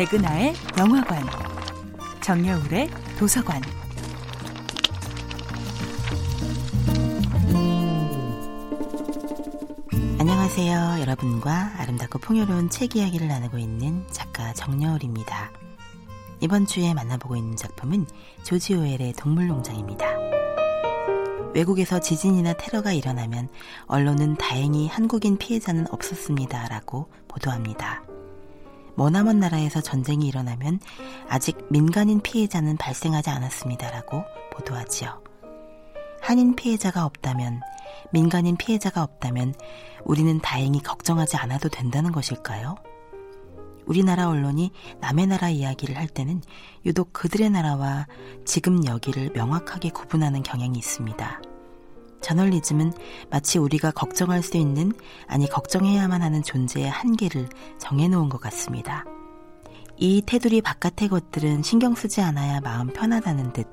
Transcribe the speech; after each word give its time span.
백은하의 0.00 0.54
영화관, 0.78 1.22
정여울의 2.22 2.88
도서관. 3.18 3.60
안녕하세요. 10.18 11.00
여러분과 11.02 11.72
아름답고 11.76 12.18
풍요로운 12.20 12.70
책 12.70 12.96
이야기를 12.96 13.28
나누고 13.28 13.58
있는 13.58 14.06
작가 14.10 14.54
정여울입니다. 14.54 15.52
이번 16.40 16.64
주에 16.64 16.94
만나보고 16.94 17.36
있는 17.36 17.54
작품은 17.56 18.06
조지 18.42 18.76
오웰의 18.76 19.12
동물농장입니다. 19.18 20.06
외국에서 21.52 22.00
지진이나 22.00 22.54
테러가 22.54 22.92
일어나면 22.92 23.50
언론은 23.84 24.36
다행히 24.36 24.88
한국인 24.88 25.36
피해자는 25.36 25.92
없었습니다. 25.92 26.68
라고 26.68 27.10
보도합니다. 27.28 28.02
머나먼 29.00 29.40
나라에서 29.40 29.80
전쟁이 29.80 30.28
일어나면 30.28 30.78
아직 31.26 31.56
민간인 31.70 32.20
피해자는 32.20 32.76
발생하지 32.76 33.30
않았습니다. 33.30 33.90
라고 33.90 34.24
보도하지요. 34.52 35.22
한인 36.20 36.54
피해자가 36.54 37.06
없다면, 37.06 37.62
민간인 38.12 38.58
피해자가 38.58 39.02
없다면 39.02 39.54
우리는 40.04 40.38
다행히 40.40 40.82
걱정하지 40.82 41.38
않아도 41.38 41.70
된다는 41.70 42.12
것일까요? 42.12 42.74
우리나라 43.86 44.28
언론이 44.28 44.70
남의 45.00 45.28
나라 45.28 45.48
이야기를 45.48 45.96
할 45.96 46.06
때는 46.06 46.42
유독 46.84 47.14
그들의 47.14 47.48
나라와 47.48 48.06
지금 48.44 48.84
여기를 48.84 49.30
명확하게 49.30 49.88
구분하는 49.88 50.42
경향이 50.42 50.78
있습니다. 50.78 51.40
저널리즘은 52.20 52.92
마치 53.30 53.58
우리가 53.58 53.90
걱정할 53.90 54.42
수 54.42 54.56
있는, 54.56 54.92
아니 55.26 55.48
걱정해야만 55.48 56.22
하는 56.22 56.42
존재의 56.42 56.90
한계를 56.90 57.48
정해놓은 57.78 58.28
것 58.28 58.40
같습니다. 58.40 59.04
이 59.96 60.22
테두리 60.24 60.62
바깥의 60.62 61.08
것들은 61.08 61.62
신경 61.62 61.94
쓰지 61.94 62.22
않아야 62.22 62.60
마음 62.60 62.88
편하다는 62.88 63.52
듯 63.52 63.66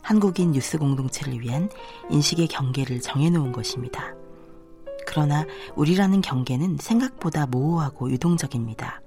한국인 0.00 0.52
뉴스 0.52 0.78
공동체를 0.78 1.40
위한 1.42 1.68
인식의 2.08 2.48
경계를 2.48 3.00
정해놓은 3.00 3.52
것입니다. 3.52 4.14
그러나 5.06 5.44
우리라는 5.74 6.22
경계는 6.22 6.78
생각보다 6.80 7.46
모호하고 7.46 8.10
유동적입니다. 8.10 9.02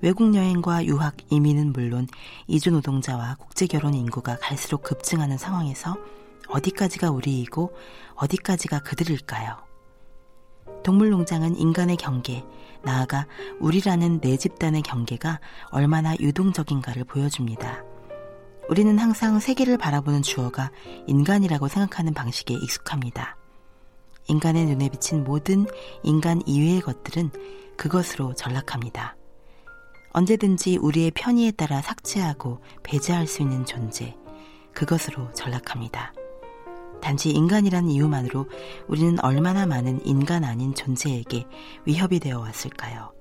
외국 0.00 0.34
여행과 0.34 0.84
유학, 0.84 1.16
이민은 1.30 1.72
물론 1.72 2.06
이주 2.46 2.70
노동자와 2.70 3.36
국제 3.38 3.66
결혼 3.66 3.94
인구가 3.94 4.36
갈수록 4.40 4.82
급증하는 4.82 5.38
상황에서 5.38 5.96
어디까지가 6.48 7.10
우리이고 7.10 7.72
어디까지가 8.14 8.80
그들일까요? 8.80 9.56
동물농장은 10.82 11.56
인간의 11.56 11.96
경계, 11.96 12.44
나아가 12.82 13.26
우리라는 13.60 14.20
내 14.20 14.36
집단의 14.36 14.82
경계가 14.82 15.40
얼마나 15.70 16.14
유동적인가를 16.20 17.04
보여줍니다. 17.04 17.82
우리는 18.68 18.98
항상 18.98 19.40
세계를 19.40 19.78
바라보는 19.78 20.22
주어가 20.22 20.70
인간이라고 21.06 21.68
생각하는 21.68 22.14
방식에 22.14 22.54
익숙합니다. 22.54 23.36
인간의 24.28 24.66
눈에 24.66 24.88
비친 24.88 25.24
모든 25.24 25.66
인간 26.02 26.40
이외의 26.46 26.80
것들은 26.80 27.30
그것으로 27.76 28.34
전락합니다. 28.34 29.16
언제든지 30.12 30.78
우리의 30.78 31.10
편의에 31.10 31.50
따라 31.50 31.82
삭제하고 31.82 32.60
배제할 32.82 33.26
수 33.26 33.42
있는 33.42 33.66
존재, 33.66 34.16
그것으로 34.72 35.32
전락합니다. 35.32 36.12
단지 37.04 37.28
인간이란 37.28 37.90
이유만으로 37.90 38.48
우리는 38.88 39.20
얼마나 39.20 39.66
많은 39.66 40.06
인간 40.06 40.42
아닌 40.42 40.74
존재에게 40.74 41.44
위협이 41.84 42.18
되어 42.18 42.38
왔을까요? 42.38 43.12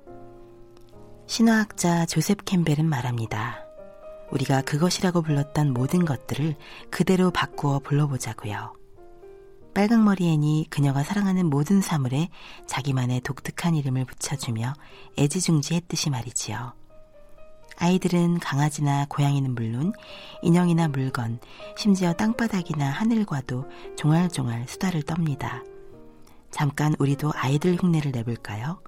신화학자 1.27 2.05
조셉 2.05 2.45
캠벨은 2.45 2.85
말합니다. 2.85 3.57
우리가 4.31 4.61
그것이라고 4.61 5.21
불렀던 5.21 5.73
모든 5.73 6.05
것들을 6.05 6.55
그대로 6.91 7.29
바꾸어 7.29 7.79
불러보자고요. 7.79 8.73
빨강머리 9.73 10.29
앤이 10.29 10.67
그녀가 10.69 11.03
사랑하는 11.03 11.47
모든 11.49 11.81
사물에 11.81 12.29
자기만의 12.65 13.19
독특한 13.19 13.75
이름을 13.75 14.05
붙여주며 14.05 14.75
애지중지했듯이 15.19 16.09
말이지요. 16.09 16.73
아이들은 17.77 18.39
강아지나 18.39 19.07
고양이는 19.09 19.55
물론 19.55 19.93
인형이나 20.41 20.87
물건, 20.87 21.39
심지어 21.77 22.13
땅바닥이나 22.13 22.89
하늘과도 22.89 23.65
종알종알 23.97 24.67
수다를 24.67 25.01
떱니다. 25.01 25.63
잠깐 26.51 26.95
우리도 26.99 27.31
아이들 27.35 27.75
흉내를 27.75 28.11
내볼까요? 28.11 28.79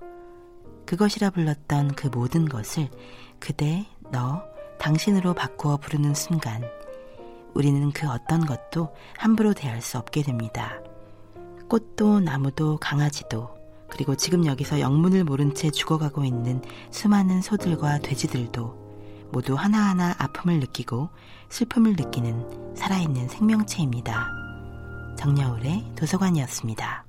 그것이라 0.86 1.32
불렀던 1.32 1.96
그 1.96 2.08
모든 2.08 2.48
것을 2.48 2.90
그대, 3.40 3.86
너, 4.12 4.44
당신으로 4.78 5.34
바꾸어 5.34 5.78
부르는 5.78 6.14
순간 6.14 6.64
우리는 7.56 7.92
그 7.92 8.08
어떤 8.08 8.46
것도 8.46 8.94
함부로 9.18 9.54
대할 9.54 9.82
수 9.82 9.98
없게 9.98 10.22
됩니다. 10.22 10.80
꽃도 11.68 12.20
나무도 12.20 12.78
강아지도 12.78 13.55
그리고 13.96 14.14
지금 14.14 14.46
여기서 14.46 14.82
영문을 14.82 15.24
모른 15.24 15.56
채 15.56 15.72
죽어가고 15.72 16.26
있는 16.26 16.62
수많은 16.92 17.42
소들과 17.42 18.00
돼지들도 18.00 19.30
모두 19.32 19.56
하나하나 19.56 20.14
아픔을 20.18 20.60
느끼고 20.60 21.10
슬픔을 21.48 21.94
느끼는 21.94 22.76
살아있는 22.76 23.30
생명체입니다. 23.30 24.28
정여울의 25.18 25.94
도서관이었습니다. 25.96 27.05